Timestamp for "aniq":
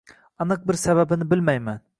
0.45-0.65